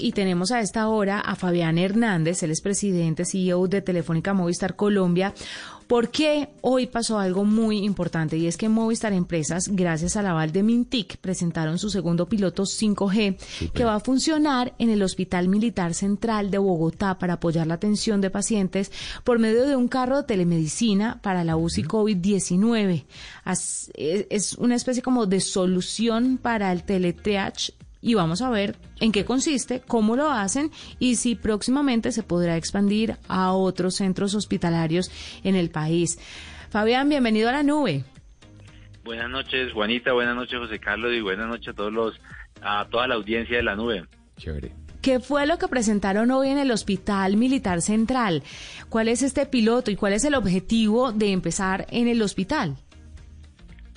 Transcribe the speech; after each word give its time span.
Y 0.00 0.12
tenemos 0.12 0.52
a 0.52 0.60
esta 0.60 0.88
hora 0.88 1.20
a 1.20 1.34
Fabián 1.36 1.78
Hernández, 1.78 2.42
él 2.42 2.50
es 2.50 2.60
presidente 2.60 3.24
CEO 3.24 3.68
de 3.68 3.82
Telefónica 3.82 4.32
Movistar 4.32 4.76
Colombia. 4.76 5.34
Porque 5.88 6.50
hoy 6.60 6.86
pasó 6.86 7.18
algo 7.18 7.46
muy 7.46 7.78
importante 7.78 8.36
y 8.36 8.46
es 8.46 8.58
que 8.58 8.68
Movistar 8.68 9.14
Empresas, 9.14 9.68
gracias 9.68 10.16
al 10.16 10.26
aval 10.26 10.52
de 10.52 10.62
Mintic, 10.62 11.16
presentaron 11.16 11.78
su 11.78 11.88
segundo 11.88 12.28
piloto 12.28 12.64
5G 12.64 13.70
que 13.72 13.84
va 13.84 13.94
a 13.94 14.00
funcionar 14.00 14.74
en 14.78 14.90
el 14.90 15.02
Hospital 15.02 15.48
Militar 15.48 15.94
Central 15.94 16.50
de 16.50 16.58
Bogotá 16.58 17.18
para 17.18 17.34
apoyar 17.34 17.66
la 17.66 17.74
atención 17.74 18.20
de 18.20 18.28
pacientes 18.28 18.92
por 19.24 19.38
medio 19.38 19.66
de 19.66 19.76
un 19.76 19.88
carro 19.88 20.18
de 20.18 20.24
telemedicina 20.24 21.20
para 21.22 21.42
la 21.42 21.56
UCI 21.56 21.84
COVID-19. 21.84 23.06
Es 23.46 24.52
una 24.58 24.74
especie 24.74 25.02
como 25.02 25.24
de 25.24 25.40
solución 25.40 26.36
para 26.36 26.70
el 26.70 26.82
teletriage 26.82 27.72
y 28.00 28.14
vamos 28.14 28.42
a 28.42 28.50
ver 28.50 28.76
en 29.00 29.12
qué 29.12 29.24
consiste, 29.24 29.80
cómo 29.86 30.16
lo 30.16 30.30
hacen 30.30 30.70
y 30.98 31.16
si 31.16 31.34
próximamente 31.34 32.12
se 32.12 32.22
podrá 32.22 32.56
expandir 32.56 33.16
a 33.28 33.52
otros 33.52 33.96
centros 33.96 34.34
hospitalarios 34.34 35.10
en 35.44 35.56
el 35.56 35.70
país. 35.70 36.18
Fabián, 36.70 37.08
bienvenido 37.08 37.48
a 37.48 37.52
la 37.52 37.62
nube. 37.62 38.04
Buenas 39.04 39.30
noches, 39.30 39.72
Juanita, 39.72 40.12
buenas 40.12 40.36
noches, 40.36 40.58
José 40.58 40.78
Carlos, 40.78 41.12
y 41.14 41.20
buenas 41.20 41.48
noches 41.48 41.68
a 41.68 41.72
todos 41.72 41.92
los, 41.92 42.20
a 42.60 42.86
toda 42.90 43.08
la 43.08 43.14
audiencia 43.14 43.56
de 43.56 43.62
la 43.62 43.74
nube. 43.74 44.04
Chévere. 44.36 44.72
¿Qué 45.00 45.20
fue 45.20 45.46
lo 45.46 45.58
que 45.58 45.68
presentaron 45.68 46.30
hoy 46.30 46.48
en 46.48 46.58
el 46.58 46.70
Hospital 46.70 47.36
Militar 47.36 47.80
Central? 47.80 48.42
¿Cuál 48.88 49.08
es 49.08 49.22
este 49.22 49.46
piloto 49.46 49.90
y 49.90 49.96
cuál 49.96 50.12
es 50.12 50.24
el 50.24 50.34
objetivo 50.34 51.12
de 51.12 51.32
empezar 51.32 51.86
en 51.90 52.08
el 52.08 52.20
hospital? 52.20 52.76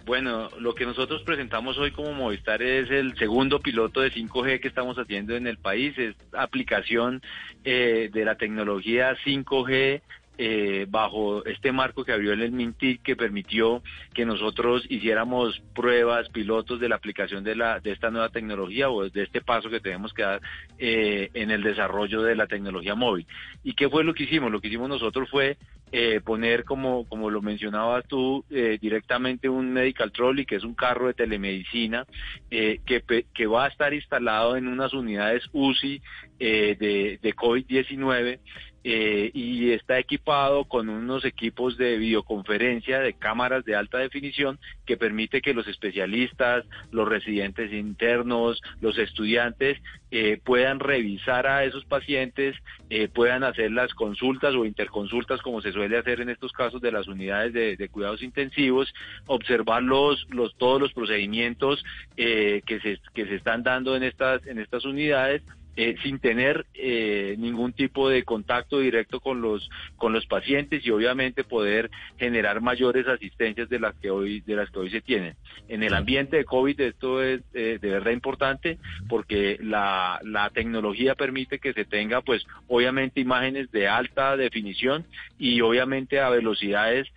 Bueno, 0.06 0.50
lo 0.60 0.74
que 0.74 0.86
nosotros 0.86 1.22
presentamos 1.24 1.78
hoy 1.78 1.92
como 1.92 2.14
Movistar 2.14 2.62
es 2.64 2.90
el 2.90 3.16
segundo 3.18 3.60
piloto 3.60 4.02
de 4.02 4.12
5G 4.12 4.60
que 4.60 4.68
estamos 4.68 4.98
haciendo 4.98 5.36
en 5.36 5.46
el 5.46 5.58
país. 5.58 5.98
Es 5.98 6.16
aplicación 6.34 7.22
eh, 7.64 8.10
de 8.12 8.26
la 8.26 8.36
tecnología 8.36 9.16
5G 9.24 10.02
eh, 10.38 10.88
bajo 10.90 11.46
este 11.46 11.72
marco 11.72 12.04
que 12.04 12.14
abrió 12.14 12.32
el 12.32 12.52
Mintic 12.52 13.04
que 13.04 13.16
permitió 13.16 13.84
que 14.14 14.26
nosotros 14.26 14.84
hiciéramos 14.90 15.62
pruebas, 15.76 16.30
pilotos 16.30 16.80
de 16.80 16.90
la 16.90 16.96
aplicación 16.96 17.44
de, 17.44 17.56
la, 17.56 17.80
de 17.80 17.92
esta 17.92 18.10
nueva 18.10 18.30
tecnología 18.30 18.90
o 18.90 19.08
de 19.10 19.24
este 19.24 19.42
paso 19.42 19.70
que 19.70 19.82
tenemos 19.82 20.14
que 20.14 20.24
dar 20.24 20.42
eh, 20.80 21.30
en 21.34 21.52
el 21.52 21.62
desarrollo 21.62 22.24
de 22.24 22.36
la 22.36 22.48
tecnología 22.48 22.96
móvil. 22.96 23.28
¿Y 23.64 23.74
qué 23.74 23.90
fue 23.90 24.04
lo 24.04 24.14
que 24.14 24.24
hicimos? 24.24 24.52
Lo 24.52 24.62
que 24.62 24.70
hicimos 24.70 24.90
nosotros 24.90 25.30
fue 25.30 25.58
eh, 25.92 26.22
poner, 26.24 26.64
como, 26.64 27.06
como 27.08 27.30
lo 27.30 27.42
mencionabas 27.42 28.08
tú, 28.08 28.46
directamente 28.50 29.50
un 29.50 29.74
medical 29.74 30.12
trolley, 30.12 30.46
que 30.46 30.56
es 30.56 30.64
un 30.64 30.74
carro 30.74 31.08
de 31.08 31.14
telemedicina, 31.14 32.08
que, 32.50 33.48
va 33.48 33.66
a 33.66 33.68
estar 33.68 33.94
instalado 33.94 34.56
en 34.56 34.68
unas 34.70 34.94
unidades 34.94 35.44
UCI 35.52 36.02
de 36.40 37.34
COVID-19 37.36 38.40
eh, 38.84 39.30
y 39.36 39.74
está 39.74 40.00
equipado 40.00 40.66
con 40.66 40.90
unos 40.90 41.24
equipos 41.24 41.78
de 41.78 41.98
videoconferencia 41.98 43.00
de 43.00 43.14
cámaras 43.14 43.64
de 43.64 43.76
alta 43.76 44.00
definición 44.00 44.58
que 44.88 44.98
permite 44.98 45.42
que 45.42 45.54
los 45.54 45.68
especialistas, 45.68 46.66
los 46.92 47.08
residentes 47.08 47.72
internos, 47.72 48.60
los 48.82 48.98
estudiantes 48.98 49.78
eh, 50.10 50.40
puedan 50.44 50.80
revisar 50.80 51.46
a 51.46 51.64
esos 51.64 51.86
pacientes, 51.86 52.56
eh, 52.90 53.08
puedan 53.08 53.44
hacer 53.44 53.72
las 53.72 53.94
consultas 53.94 54.56
o 54.56 54.66
interconsultas 54.66 55.44
como 55.44 55.62
se 55.62 55.74
suele 55.74 56.00
hacer 56.00 56.20
en 56.20 56.30
estos 56.30 56.52
casos 56.52 56.82
de 56.82 56.92
las 56.92 57.08
unidades 57.08 57.54
de, 57.54 57.90
cuidados 57.90 58.24
intensivos, 58.24 58.92
observar 59.28 59.84
los, 59.84 60.26
los 60.32 60.56
todos 60.58 60.82
los 60.82 60.92
procedimientos 60.94 61.84
que 62.16 62.80
se 62.82 63.00
que 63.14 63.26
se 63.26 63.36
están 63.36 63.64
dando 63.64 63.96
en 63.96 64.04
estas 64.04 64.46
en 64.48 64.60
estas 64.60 64.86
unidades 64.86 65.44
eh, 65.78 65.96
sin 66.04 66.20
tener 66.20 66.66
eh, 66.74 67.36
ningún 67.40 67.72
tipo 67.72 68.10
de 68.10 68.24
contacto 68.24 68.80
directo 68.80 69.22
con 69.22 69.42
los 69.42 69.70
con 69.96 70.12
los 70.12 70.26
pacientes 70.26 70.86
y 70.86 70.92
obviamente 70.92 71.46
poder 71.46 71.90
generar 72.18 72.60
mayores 72.60 73.08
asistencias 73.08 73.70
de 73.70 73.80
las 73.80 73.96
que 73.96 74.10
hoy 74.10 74.42
de 74.42 74.58
las 74.58 74.70
que 74.70 74.80
hoy 74.80 74.90
se 74.92 75.00
tienen 75.00 75.36
en 75.70 75.84
el 75.84 75.94
ambiente 75.94 76.36
de 76.36 76.44
covid 76.44 76.80
esto 76.82 77.24
es 77.24 77.42
eh, 77.54 77.80
de 77.82 77.90
verdad 77.90 78.12
importante 78.12 78.80
porque 79.08 79.60
la, 79.62 80.20
la 80.24 80.50
tecnología 80.50 81.16
permite 81.16 81.60
que 81.60 81.72
se 81.72 81.86
tenga 81.86 82.20
pues 82.20 82.46
obviamente 82.68 83.22
imágenes 83.22 83.72
de 83.72 83.88
alta 83.88 84.36
definición 84.36 85.06
y 85.40 85.62
obviamente 85.62 86.20
a 86.20 86.30
velocidades 86.30 87.08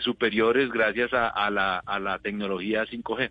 superiores 0.00 0.70
gracias 0.70 1.12
a, 1.12 1.26
a, 1.26 1.50
la, 1.50 1.78
a 1.78 1.98
la 1.98 2.18
tecnología 2.18 2.84
5G. 2.84 3.30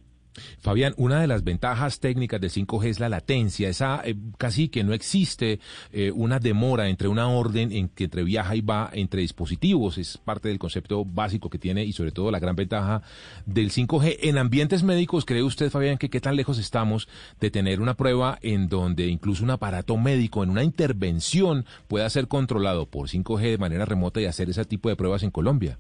Fabián, 0.59 0.93
una 0.97 1.21
de 1.21 1.27
las 1.27 1.43
ventajas 1.43 1.99
técnicas 1.99 2.41
del 2.41 2.51
5G 2.51 2.87
es 2.87 2.99
la 2.99 3.09
latencia, 3.09 3.69
esa 3.69 4.01
eh, 4.03 4.15
casi 4.37 4.69
que 4.69 4.83
no 4.83 4.93
existe 4.93 5.59
eh, 5.91 6.11
una 6.11 6.39
demora 6.39 6.89
entre 6.89 7.07
una 7.07 7.27
orden 7.27 7.71
en 7.71 7.89
que 7.89 8.05
entre 8.05 8.23
viaja 8.23 8.55
y 8.55 8.61
va 8.61 8.89
entre 8.93 9.21
dispositivos, 9.21 9.97
es 9.97 10.17
parte 10.17 10.49
del 10.49 10.59
concepto 10.59 11.05
básico 11.05 11.49
que 11.49 11.59
tiene 11.59 11.83
y 11.83 11.93
sobre 11.93 12.11
todo 12.11 12.31
la 12.31 12.39
gran 12.39 12.55
ventaja 12.55 13.01
del 13.45 13.71
5G. 13.71 14.17
En 14.21 14.37
ambientes 14.37 14.83
médicos, 14.83 15.25
¿cree 15.25 15.43
usted, 15.43 15.69
Fabián, 15.69 15.97
que 15.97 16.09
qué 16.09 16.21
tan 16.21 16.35
lejos 16.35 16.57
estamos 16.57 17.07
de 17.39 17.51
tener 17.51 17.81
una 17.81 17.95
prueba 17.95 18.37
en 18.41 18.69
donde 18.69 19.07
incluso 19.07 19.43
un 19.43 19.51
aparato 19.51 19.97
médico 19.97 20.43
en 20.43 20.49
una 20.49 20.63
intervención 20.63 21.65
pueda 21.87 22.09
ser 22.09 22.27
controlado 22.27 22.85
por 22.85 23.09
5G 23.09 23.41
de 23.41 23.57
manera 23.57 23.85
remota 23.85 24.21
y 24.21 24.25
hacer 24.25 24.49
ese 24.49 24.65
tipo 24.65 24.89
de 24.89 24.95
pruebas 24.95 25.23
en 25.23 25.31
Colombia? 25.31 25.77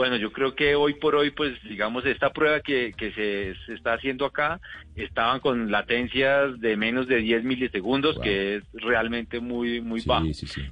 Bueno, 0.00 0.16
yo 0.16 0.32
creo 0.32 0.54
que 0.54 0.74
hoy 0.76 0.94
por 0.94 1.14
hoy, 1.14 1.30
pues 1.30 1.62
digamos, 1.62 2.06
esta 2.06 2.32
prueba 2.32 2.60
que, 2.60 2.94
que 2.96 3.12
se, 3.12 3.50
está 3.70 3.92
haciendo 3.92 4.24
acá, 4.24 4.58
estaban 4.96 5.40
con 5.40 5.70
latencias 5.70 6.58
de 6.58 6.74
menos 6.78 7.06
de 7.06 7.18
10 7.18 7.44
milisegundos, 7.44 8.18
que 8.18 8.56
es 8.56 8.64
realmente 8.72 9.40
muy, 9.40 9.82
muy 9.82 10.00
bajo. 10.06 10.24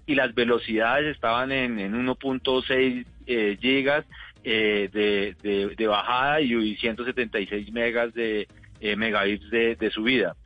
Y 0.06 0.14
las 0.14 0.34
velocidades 0.34 1.14
estaban 1.14 1.52
en, 1.52 1.78
en 1.78 1.92
1.6 2.06 3.04
eh, 3.26 3.58
gigas 3.60 4.06
eh, 4.44 4.88
de, 4.94 5.74
de, 5.76 5.86
bajada 5.86 6.40
y 6.40 6.76
176 6.76 7.70
megas 7.70 8.14
de 8.14 8.48
eh, 8.80 8.96
megabits 8.96 9.50
de, 9.50 9.76
de 9.76 9.90
subida. 9.90 10.36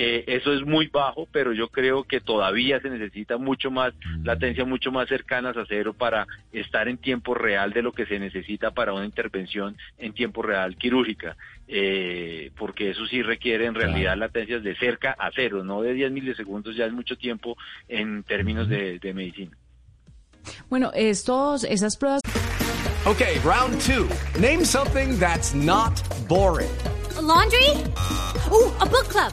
Eh, 0.00 0.22
eso 0.28 0.52
es 0.52 0.64
muy 0.64 0.86
bajo, 0.86 1.26
pero 1.32 1.52
yo 1.52 1.70
creo 1.70 2.04
que 2.04 2.20
todavía 2.20 2.80
se 2.80 2.88
necesita 2.88 3.36
mucho 3.36 3.68
más 3.72 3.92
mm. 3.94 4.24
latencia, 4.24 4.64
mucho 4.64 4.92
más 4.92 5.08
cercanas 5.08 5.56
a 5.56 5.66
cero 5.66 5.92
para 5.92 6.24
estar 6.52 6.86
en 6.86 6.98
tiempo 6.98 7.34
real 7.34 7.72
de 7.72 7.82
lo 7.82 7.90
que 7.90 8.06
se 8.06 8.20
necesita 8.20 8.70
para 8.70 8.92
una 8.92 9.04
intervención 9.04 9.76
en 9.98 10.12
tiempo 10.12 10.42
real 10.42 10.76
quirúrgica, 10.76 11.36
eh, 11.66 12.52
porque 12.56 12.90
eso 12.90 13.06
sí 13.06 13.22
requiere 13.22 13.66
en 13.66 13.74
realidad 13.74 14.16
latencias 14.16 14.62
de 14.62 14.76
cerca 14.76 15.16
a 15.18 15.32
cero, 15.34 15.64
no 15.64 15.82
de 15.82 15.94
10 15.94 16.12
milisegundos, 16.12 16.76
ya 16.76 16.86
es 16.86 16.92
mucho 16.92 17.16
tiempo 17.16 17.56
en 17.88 18.22
términos 18.22 18.68
de, 18.68 19.00
de 19.00 19.12
medicina. 19.12 19.56
Bueno, 20.70 20.92
estos, 20.94 21.64
esas 21.64 21.96
pruebas. 21.96 22.22
Okay, 23.04 23.40
round 23.40 23.80
two. 23.80 24.08
Name 24.38 24.64
something 24.64 25.18
that's 25.18 25.54
not 25.54 26.00
boring. 26.28 26.70
laundry? 27.20 27.72
Oh, 28.48 28.76
a 28.80 28.86
book 28.86 29.08
club. 29.08 29.32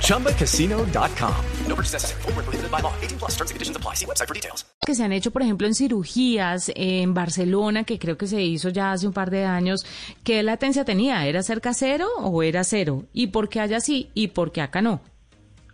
ChumbaCasino.com. 0.00 1.34
No 1.66 1.74
purchase 1.74 1.94
necessary. 1.94 2.22
Forward, 2.22 2.44
prohibited 2.44 2.70
by 2.70 2.80
law. 2.80 2.92
18 3.00 3.18
plus 3.18 3.32
terms 3.32 3.50
and 3.50 3.56
conditions 3.56 3.76
apply. 3.76 3.94
See 3.94 4.06
website 4.06 4.28
for 4.28 4.34
details. 4.34 4.64
Que 4.84 4.94
se 4.94 5.04
han 5.04 5.12
hecho, 5.12 5.30
por 5.30 5.42
ejemplo, 5.42 5.66
en 5.66 5.74
cirugías 5.74 6.70
en 6.74 7.14
Barcelona, 7.14 7.84
que 7.84 7.98
creo 7.98 8.16
que 8.16 8.26
se 8.26 8.42
hizo 8.42 8.68
ya 8.68 8.92
hace 8.92 9.06
un 9.06 9.12
par 9.12 9.30
de 9.30 9.44
años. 9.44 9.86
¿Qué 10.24 10.42
latencia 10.42 10.84
tenía? 10.84 11.26
¿Era 11.26 11.42
cerca 11.42 11.72
cero 11.72 12.08
o 12.18 12.42
era 12.42 12.64
cero? 12.64 13.04
¿Y 13.12 13.28
por 13.28 13.48
qué 13.48 13.60
allá 13.60 13.80
sí 13.80 14.10
y 14.14 14.28
por 14.28 14.52
qué 14.52 14.60
acá 14.60 14.82
no? 14.82 15.00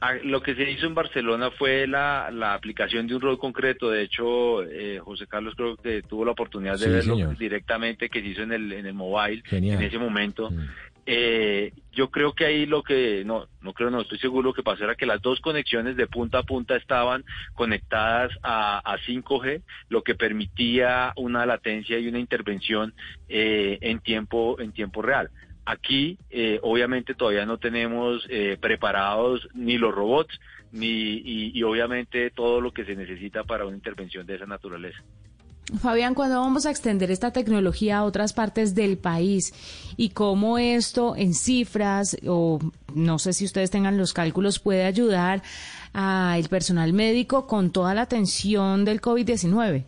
Ah, 0.01 0.15
lo 0.23 0.41
que 0.41 0.55
se 0.55 0.71
hizo 0.71 0.87
en 0.87 0.95
Barcelona 0.95 1.51
fue 1.51 1.89
la, 1.89 2.31
la 2.31 2.55
aplicación 2.55 3.09
de 3.09 3.17
un 3.17 3.21
rol 3.21 3.37
concreto. 3.37 3.91
De 3.91 4.03
hecho, 4.03 4.63
eh, 4.63 5.01
José 5.01 5.27
Carlos 5.27 5.55
creo 5.57 5.77
que 5.77 6.03
tuvo 6.03 6.25
la 6.25 6.33
oportunidad 6.33 6.79
de 6.79 6.89
verlo 6.89 7.17
directamente 7.37 8.09
que 8.09 8.21
se 8.21 8.29
hizo 8.29 8.43
en 8.43 8.53
el, 8.53 8.73
en 8.73 8.87
el 8.87 8.95
mobile 8.95 9.43
en 9.51 9.83
ese 9.83 9.99
momento. 9.99 10.53
Mm. 10.53 10.69
Eh, 11.11 11.73
yo 11.91 12.11
creo 12.11 12.35
que 12.35 12.45
ahí 12.45 12.67
lo 12.67 12.83
que, 12.83 13.23
no, 13.25 13.47
no 13.63 13.73
creo, 13.73 13.89
no 13.89 14.03
estoy 14.03 14.19
seguro, 14.19 14.49
lo 14.49 14.53
que 14.53 14.63
pasó 14.63 14.85
era 14.85 14.95
que 14.95 15.07
las 15.07 15.23
dos 15.23 15.41
conexiones 15.41 15.97
de 15.97 16.07
punta 16.07 16.41
a 16.41 16.43
punta 16.43 16.77
estaban 16.77 17.25
conectadas 17.55 18.31
a, 18.43 18.81
a 18.81 18.99
5G, 18.99 19.63
lo 19.89 20.03
que 20.03 20.15
permitía 20.15 21.15
una 21.17 21.47
latencia 21.47 21.99
y 21.99 22.09
una 22.09 22.19
intervención 22.19 22.93
eh, 23.27 23.79
en 23.81 24.01
tiempo 24.01 24.61
en 24.61 24.73
tiempo 24.73 25.01
real. 25.01 25.31
Aquí, 25.65 26.19
eh, 26.29 26.61
obviamente, 26.63 27.15
todavía 27.15 27.47
no 27.47 27.57
tenemos 27.57 28.27
eh, 28.29 28.59
preparados 28.61 29.49
ni 29.55 29.79
los 29.79 29.95
robots, 29.95 30.39
ni 30.73 30.89
y, 30.89 31.53
y 31.55 31.63
obviamente 31.63 32.31
todo 32.33 32.61
lo 32.61 32.73
que 32.73 32.85
se 32.85 32.95
necesita 32.95 33.45
para 33.45 33.65
una 33.65 33.77
intervención 33.77 34.27
de 34.27 34.35
esa 34.35 34.47
naturaleza. 34.47 35.03
Fabián, 35.77 36.15
¿cuándo 36.15 36.41
vamos 36.41 36.65
a 36.65 36.71
extender 36.71 37.11
esta 37.11 37.31
tecnología 37.31 37.99
a 37.99 38.05
otras 38.05 38.33
partes 38.33 38.75
del 38.75 38.97
país? 38.97 39.53
Y 39.99 40.11
cómo 40.11 40.57
esto 40.57 41.15
en 41.15 41.35
cifras, 41.35 42.17
o 42.27 42.59
no 42.95 43.19
sé 43.19 43.35
si 43.35 43.45
ustedes 43.45 43.71
tengan 43.71 43.99
los 43.99 44.15
cálculos, 44.15 44.59
puede 44.59 44.85
ayudar 44.85 45.43
al 45.93 46.49
personal 46.49 46.95
médico 46.95 47.47
con 47.47 47.71
toda 47.71 47.95
la 47.95 48.03
atención 48.03 48.87
del 48.87 49.03
COVID-19. 49.03 49.85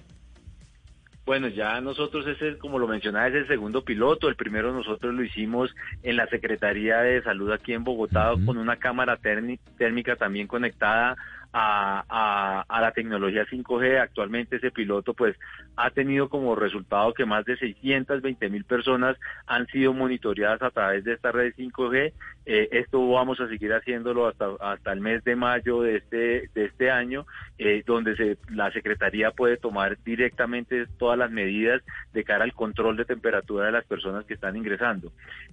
Bueno, 1.25 1.49
ya 1.49 1.81
nosotros, 1.81 2.27
ese, 2.27 2.59
como 2.59 2.79
lo 2.79 2.89
mencionaba, 2.89 3.29
es 3.29 3.35
el 3.35 3.47
segundo 3.47 3.85
piloto. 3.85 4.29
El 4.29 4.35
primero 4.35 4.73
nosotros 4.73 5.15
lo 5.15 5.23
hicimos 5.23 5.75
en 6.03 6.17
la 6.17 6.27
Secretaría 6.27 6.99
de 7.03 7.23
Salud 7.23 7.53
aquí 7.53 7.73
en 7.73 7.85
Bogotá 7.85 8.33
con 8.45 8.59
una 8.59 8.77
cámara 8.77 9.17
térmica 9.17 10.17
también 10.17 10.49
conectada 10.49 11.17
a, 11.53 12.05
a, 12.09 12.65
a, 12.69 12.81
la 12.81 12.93
tecnología 12.93 13.47
5G. 13.47 14.01
Actualmente 14.01 14.57
ese 14.57 14.71
piloto 14.71 15.15
pues 15.15 15.37
ha 15.77 15.91
tenido 15.91 16.29
como 16.29 16.55
resultado 16.55 17.15
que 17.15 17.25
más 17.25 17.45
de 17.45 17.57
620 17.57 18.49
mil 18.51 18.65
personas 18.65 19.17
han 19.47 19.67
sido 19.69 19.93
monitoreadas 19.93 20.63
a 20.63 20.71
través 20.71 21.05
de 21.05 21.15
esta 21.15 21.33
red 21.33 21.55
5G. 21.55 22.13
Eh, 22.47 22.69
esto 22.73 23.07
vamos 23.09 23.41
a 23.41 23.49
seguir 23.49 23.73
haciéndolo 23.73 24.27
hasta, 24.27 24.49
hasta 24.61 24.93
el 24.93 25.01
mes 25.01 25.23
de 25.25 25.37
mayo 25.37 25.83
de 25.83 25.97
este, 25.97 26.51
de 26.55 26.65
este 26.65 26.91
año, 26.91 27.27
eh, 27.59 27.83
donde 27.87 28.17
se, 28.17 28.39
la 28.51 28.71
Secretaría 28.73 29.31
puede 29.31 29.57
tomar 29.57 29.99
directamente 30.05 30.87
todas 30.99 31.19
las 31.19 31.31
medidas 31.31 31.83
de 32.13 32.25
cara 32.25 32.45
al 32.45 32.53
control 32.53 32.97
de 32.97 33.05
temperatura 33.05 33.67
de 33.67 33.73
las 33.73 33.85
personas 33.85 34.25
que 34.25 34.35
están 34.35 34.57
ingresando. 34.57 35.13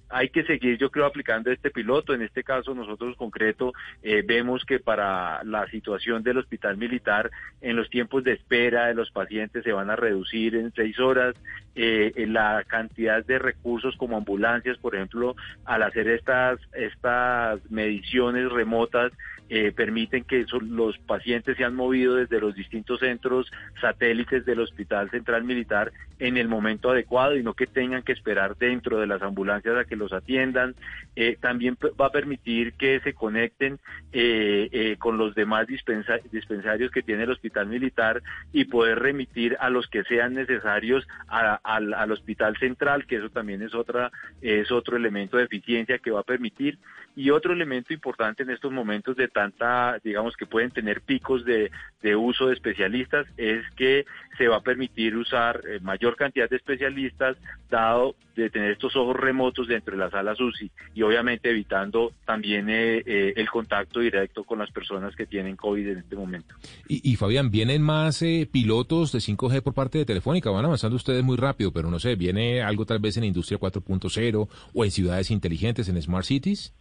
Hay 0.09 0.29
que 0.29 0.43
seguir, 0.43 0.77
yo 0.77 0.89
creo, 0.89 1.05
aplicando 1.05 1.51
este 1.51 1.69
piloto. 1.69 2.13
En 2.13 2.21
este 2.21 2.43
caso, 2.43 2.73
nosotros 2.73 3.15
concreto 3.17 3.73
eh, 4.01 4.23
vemos 4.25 4.63
que 4.65 4.79
para 4.79 5.43
la 5.43 5.67
situación 5.67 6.23
del 6.23 6.37
hospital 6.37 6.77
militar 6.77 7.29
en 7.61 7.75
los 7.75 7.89
tiempos 7.89 8.23
de 8.23 8.33
espera 8.33 8.87
de 8.87 8.93
los 8.93 9.11
pacientes 9.11 9.63
se 9.63 9.71
van 9.71 9.89
a 9.89 9.95
reducir 10.07 10.56
en 10.56 10.71
seis 10.74 11.00
horas, 11.00 11.36
eh, 11.75 12.25
la 12.27 12.63
cantidad 12.68 13.24
de 13.24 13.39
recursos 13.39 13.95
como 13.98 14.18
ambulancias, 14.18 14.77
por 14.77 14.95
ejemplo, 14.95 15.36
al 15.65 15.83
hacer 15.83 16.07
estas, 16.07 16.59
estas 16.74 17.59
mediciones 17.69 18.51
remotas, 18.51 19.12
eh, 19.49 19.71
permiten 19.71 20.23
que 20.23 20.45
los 20.61 20.97
pacientes 20.99 21.57
se 21.57 21.63
han 21.63 21.75
movido 21.75 22.15
desde 22.15 22.39
los 22.39 22.55
distintos 22.55 22.99
centros 22.99 23.51
satélites 23.79 24.45
del 24.45 24.59
Hospital 24.59 25.09
Central 25.09 25.44
Militar 25.44 25.91
en 26.19 26.38
el 26.38 26.47
momento 26.47 26.89
adecuado 26.89 27.35
y 27.35 27.44
no 27.44 27.53
que 27.53 27.67
tengan 27.67 28.03
que 28.03 28.11
esperar 28.11 28.57
dentro 28.57 28.99
de 28.99 29.07
las 29.07 29.21
ambulancias 29.21 29.77
a 29.77 29.85
que 29.85 29.95
los 29.95 30.11
atiendan. 30.13 30.75
Eh, 31.15 31.38
también 31.39 31.77
va 31.99 32.07
a 32.07 32.11
permitir 32.11 32.73
que 32.73 32.99
se 33.01 33.13
conecten 33.13 33.79
eh, 34.11 34.95
con 34.99 35.17
los 35.17 35.35
demás 35.35 35.67
dispensarios 35.67 36.91
que 36.91 37.03
tiene 37.03 37.23
el 37.23 37.31
Hospital 37.31 37.67
Militar 37.67 38.21
y 38.51 38.65
poder 38.65 39.00
remitir 39.00 39.57
a 39.59 39.69
los 39.69 39.88
que 39.88 40.03
sean 40.03 40.33
necesarios 40.33 41.07
al 41.27 42.11
Hospital 42.11 42.57
Central, 42.57 43.05
que 43.05 43.17
eso 43.17 43.29
también 43.29 43.61
es 43.61 43.73
otra 43.73 44.11
es 44.41 44.71
otro 44.71 44.97
elemento 44.97 45.38
de 45.38 45.43
eficiencia 45.43 46.00
que 46.00 46.11
va 46.11 46.21
a 46.21 46.23
permitir 46.23 46.77
y 47.17 47.31
otro 47.31 47.51
elemento 47.51 47.93
importante 47.93 48.43
en 48.43 48.51
estos 48.51 48.71
momentos 48.71 49.17
de 49.17 49.27
tanta, 49.27 49.99
digamos 50.03 50.37
que 50.37 50.45
pueden 50.45 50.69
tener 50.69 51.01
picos 51.01 51.43
de, 51.43 51.71
uso 52.15 52.47
de 52.47 52.53
especialistas, 52.53 53.25
es 53.37 53.65
que 53.75 54.05
se 54.37 54.47
va 54.47 54.57
a 54.57 54.61
permitir 54.61 55.17
usar 55.17 55.63
eh, 55.67 55.79
mayor 55.81 56.15
cantidad 56.15 56.47
de 56.47 56.57
especialistas, 56.57 57.35
dado 57.71 58.15
de 58.35 58.51
tener 58.51 58.71
estos 58.71 58.95
ojos 58.95 59.15
remotos 59.15 59.67
dentro 59.67 59.95
de 59.95 59.97
las 59.97 60.11
salas 60.11 60.39
UCI 60.39 60.69
y 60.93 61.01
obviamente 61.01 61.49
evitando 61.49 62.11
también 62.23 62.69
eh, 62.69 63.01
eh, 63.03 63.33
el 63.35 63.49
contacto 63.49 63.99
directo 63.99 64.43
con 64.43 64.59
las 64.59 64.69
personas 64.69 65.15
que 65.15 65.25
tienen 65.25 65.55
COVID 65.55 65.87
en 65.87 65.97
este 65.97 66.15
momento. 66.15 66.53
Y, 66.87 67.11
y 67.11 67.15
Fabián, 67.15 67.49
¿vienen 67.49 67.81
más 67.81 68.23
pilotos 68.51 69.11
de 69.11 69.17
5G 69.17 69.63
por 69.63 69.73
parte 69.73 69.97
de 69.97 70.05
Telefónica? 70.05 70.51
Van 70.51 70.65
avanzando 70.65 70.95
ustedes 70.95 71.23
muy 71.23 71.35
rápido, 71.35 71.73
pero 71.73 71.89
no 71.89 71.97
sé, 71.97 72.15
¿viene 72.15 72.61
algo 72.61 72.85
tal 72.85 72.99
vez 72.99 73.17
en 73.17 73.23
Industria 73.23 73.59
4.0 73.59 74.47
o 74.75 74.85
en 74.85 74.91
ciudades 74.91 75.31
inteligentes, 75.31 75.89
en 75.89 75.99
Smart 75.99 76.23
Cities? 76.23 76.75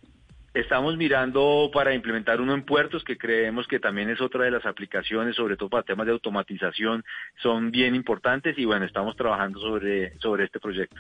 Estamos 0.57 0.97
mirando 0.97 1.71
para 1.71 1.95
implementar 1.95 2.41
uno 2.41 2.55
en 2.55 2.65
puertos, 2.65 3.05
que 3.05 3.19
creemos 3.19 3.67
que 3.69 3.79
también 3.79 4.09
es 4.09 4.23
otra 4.23 4.45
de 4.45 4.51
las 4.51 4.65
aplicaciones, 4.65 5.37
sobre 5.37 5.55
todo 5.55 5.69
para 5.69 5.83
temas 5.83 6.07
de 6.07 6.13
automatización, 6.13 7.05
son 7.43 7.71
bien 7.71 7.95
importantes 7.95 8.57
y 8.57 8.65
bueno, 8.65 8.87
estamos 8.87 9.15
trabajando 9.17 9.61
sobre, 9.61 10.19
sobre 10.19 10.45
este 10.45 10.59
proyecto. 10.59 10.97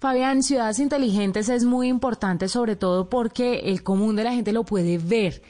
Fabián, 0.00 0.42
ciudades 0.42 0.80
inteligentes 0.80 1.48
es 1.48 1.64
muy 1.64 1.88
importante 1.88 2.48
sobre 2.48 2.76
todo 2.76 3.08
porque 3.08 3.60
el 3.70 3.82
común 3.82 4.16
de 4.16 4.24
la 4.24 4.32
gente 4.32 4.52
lo 4.52 4.64
puede 4.64 4.98
ver, 4.98 5.40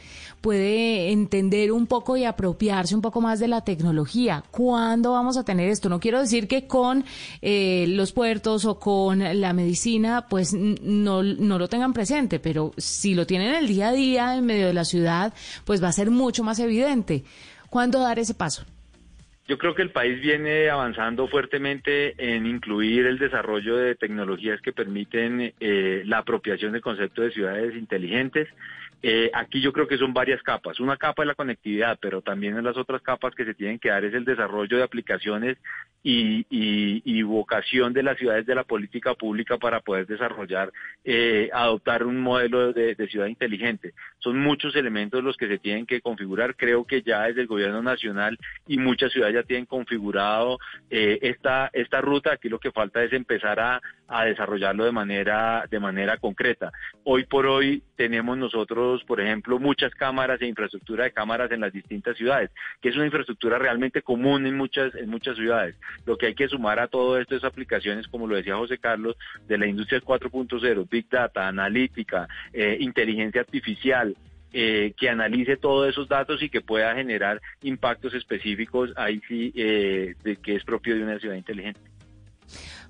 puede 0.41 1.11
entender 1.11 1.73
un 1.73 1.87
poco 1.87 2.17
y 2.17 2.25
apropiarse 2.25 2.95
un 2.95 3.03
poco 3.03 3.21
más 3.21 3.41
de 3.41 3.49
la 3.49 3.63
tecnología. 3.63 4.43
¿Cuándo 4.51 5.13
vamos 5.13 5.37
a 5.37 5.45
tener 5.45 5.69
esto? 5.69 5.89
No 5.89 6.01
quiero 6.01 6.21
decir 6.21 6.49
que 6.49 6.67
con 6.67 7.05
eh, 7.43 7.87
los 7.89 8.13
puertos 8.13 8.65
o 8.65 8.79
con 8.79 9.19
la 9.19 9.53
medicina 9.53 10.27
pues 10.29 10.55
no, 10.55 11.23
no 11.23 11.59
lo 11.59 11.69
tengan 11.69 11.93
presente, 11.93 12.39
pero 12.39 12.73
si 12.77 13.15
lo 13.15 13.27
tienen 13.27 13.55
el 13.55 13.67
día 13.67 13.89
a 13.89 13.93
día 13.93 14.37
en 14.37 14.47
medio 14.47 14.67
de 14.67 14.75
la 14.75 14.85
ciudad, 14.85 15.35
pues 15.65 15.83
va 15.83 15.89
a 15.89 15.93
ser 15.93 16.11
mucho 16.11 16.45
más 16.45 16.59
evidente. 16.59 17.25
¿Cuándo 17.69 18.01
dar 18.01 18.19
ese 18.19 18.35
paso? 18.35 18.65
Yo 19.51 19.59
creo 19.59 19.75
que 19.75 19.83
el 19.83 19.91
país 19.91 20.21
viene 20.21 20.71
avanzando 20.71 21.27
fuertemente 21.27 22.15
en 22.19 22.47
incluir 22.47 23.05
el 23.07 23.19
desarrollo 23.19 23.77
de 23.77 23.97
tecnologías 23.97 24.61
que 24.61 24.73
permiten 24.73 25.55
eh, 25.59 26.03
la 26.07 26.19
apropiación 26.19 26.71
del 26.71 26.83
concepto 26.83 27.23
de 27.23 27.33
ciudades 27.33 27.75
inteligentes. 27.75 28.47
Eh, 29.03 29.31
aquí 29.33 29.61
yo 29.61 29.73
creo 29.73 29.89
que 29.89 29.99
son 29.99 30.13
varias 30.13 30.43
capas. 30.43 30.79
Una 30.81 30.97
capa 30.97 31.23
es 31.23 31.27
la 31.27 31.35
conectividad, 31.35 31.99
pero 32.01 32.21
también 32.21 32.57
en 32.57 32.65
las 32.65 32.77
otras 32.77 33.01
capas 33.03 33.35
que 33.35 33.45
se 33.45 33.55
tienen 33.55 33.79
que 33.79 33.89
dar 33.89 34.05
es 34.05 34.13
el 34.15 34.25
desarrollo 34.25 34.77
de 34.77 34.83
aplicaciones 34.83 35.57
y, 36.03 37.23
vocación 37.23 37.93
de 37.93 38.03
las 38.03 38.19
ciudades 38.19 38.45
de 38.47 38.55
la 38.55 38.65
política 38.65 39.15
pública 39.15 39.57
para 39.59 39.81
poder 39.81 40.07
desarrollar, 40.07 40.73
eh, 41.05 41.49
adoptar 41.53 42.05
un 42.05 42.21
modelo 42.21 42.73
de, 42.73 42.97
ciudad 43.09 43.27
inteligente. 43.27 43.93
Son 44.19 44.39
muchos 44.39 44.75
elementos 44.77 45.23
los 45.23 45.37
que 45.37 45.49
se 45.49 45.59
tienen 45.59 45.87
que 45.87 46.01
configurar. 46.01 46.57
Creo 46.57 46.85
que 46.85 47.03
ya 47.03 47.23
desde 47.23 47.43
el 47.43 47.47
gobierno 47.47 47.83
nacional 47.83 48.39
y 48.67 48.79
muchas 48.79 49.13
ciudades 49.13 49.35
ya 49.35 49.43
tienen 49.43 49.67
configurado 49.67 50.59
eh, 50.91 51.19
esta, 51.23 51.71
esta 51.73 52.01
ruta. 52.01 52.33
Aquí 52.33 52.49
lo 52.49 52.59
que 52.59 52.73
falta 52.73 53.03
es 53.03 53.13
empezar 53.13 53.61
a, 53.61 53.81
a 54.11 54.25
desarrollarlo 54.25 54.85
de 54.85 54.93
manera, 54.93 55.65
de 55.71 55.79
manera 55.79 56.17
concreta. 56.19 56.73
Hoy 57.05 57.25
por 57.25 57.47
hoy 57.47 57.83
tenemos 57.97 58.37
nosotros, 58.37 58.90
por 59.07 59.21
ejemplo, 59.21 59.59
muchas 59.59 59.95
cámaras 59.95 60.41
e 60.43 60.47
infraestructura 60.47 61.05
de 61.05 61.13
cámaras 61.13 61.51
en 61.53 61.61
las 61.61 61.73
distintas 61.73 62.17
ciudades, 62.17 62.51
que 62.81 62.89
es 62.89 62.97
una 62.97 63.07
infraestructura 63.07 63.59
realmente 63.59 64.03
común 64.03 64.47
en 64.47 64.57
muchas, 64.57 64.95
en 64.95 65.09
muchas 65.09 65.37
ciudades. 65.37 65.77
Lo 66.07 66.17
que 66.17 66.27
hay 66.27 66.35
que 66.35 66.49
sumar 66.49 66.79
a 66.79 66.89
todo 66.89 67.19
esto 67.19 67.37
es 67.37 67.45
aplicaciones, 67.45 68.09
como 68.09 68.27
lo 68.27 68.37
decía 68.37 68.57
José 68.57 68.79
Carlos, 68.79 69.17
de 69.47 69.59
la 69.59 69.67
industria 69.67 70.01
4.0, 70.01 70.89
Big 70.91 71.09
Data, 71.09 71.47
analítica, 71.47 72.29
eh, 72.53 72.77
inteligencia 72.81 73.41
artificial, 73.41 74.17
eh, 74.53 74.95
que 74.97 75.09
analice 75.09 75.57
todos 75.57 75.89
esos 75.89 76.09
datos 76.09 76.43
y 76.43 76.49
que 76.49 76.61
pueda 76.61 76.93
generar 76.97 77.41
impactos 77.63 78.15
específicos 78.15 78.93
ahí 78.97 79.21
sí 79.29 79.53
eh, 79.55 80.17
que 80.43 80.57
es 80.57 80.65
propio 80.65 80.97
de 80.97 81.05
una 81.05 81.21
ciudad 81.21 81.37
inteligente. 81.37 81.81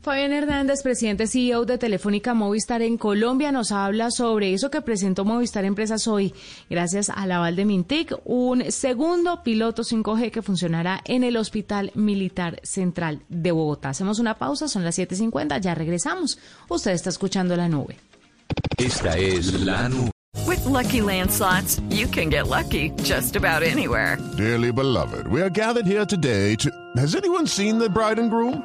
Fabián 0.02 0.33
Hernández, 0.33 0.83
presidente 0.83 1.26
CEO 1.26 1.66
de 1.66 1.76
Telefónica 1.76 2.33
Movistar 2.33 2.80
en 2.80 2.97
Colombia, 2.97 3.52
nos 3.52 3.71
habla 3.71 4.11
sobre 4.11 4.54
eso 4.54 4.71
que 4.71 4.80
presentó 4.80 5.26
Movistar 5.26 5.66
Empresas 5.66 6.09
hoy, 6.09 6.33
gracias 6.71 7.11
al 7.11 7.30
aval 7.33 7.54
de 7.54 7.66
Mintic, 7.66 8.14
un 8.25 8.73
segundo 8.73 9.42
piloto 9.42 9.83
5G 9.83 10.30
que 10.30 10.40
funcionará 10.40 11.02
en 11.04 11.23
el 11.23 11.37
Hospital 11.37 11.92
Militar 11.95 12.61
Central 12.62 13.25
de 13.28 13.52
Bogotá. 13.52 13.90
Hacemos 13.90 14.19
una 14.19 14.38
pausa, 14.38 14.69
son 14.69 14.85
las 14.85 14.99
7.50, 14.99 15.61
ya 15.61 15.75
regresamos. 15.75 16.38
Usted 16.71 16.92
está 16.92 17.11
escuchando 17.11 17.54
la 17.54 17.69
nube. 17.69 17.99
Esta 18.78 19.19
es 19.19 19.52
la 19.61 19.90
nube. 19.90 20.11
With 20.47 20.64
lucky 20.64 21.02
landslots, 21.02 21.78
you 21.90 22.09
can 22.09 22.30
get 22.30 22.49
lucky 22.49 22.90
just 23.02 23.37
about 23.37 23.62
anywhere. 23.62 24.16
Dearly 24.38 24.73
beloved, 24.73 25.26
we 25.28 25.42
are 25.42 25.50
gathered 25.50 25.87
here 25.87 26.07
today 26.07 26.57
to. 26.57 26.71
Has 26.97 27.14
anyone 27.14 27.47
seen 27.47 27.78
the 27.78 27.90
bride 27.90 28.19
and 28.19 28.30
groom? 28.30 28.64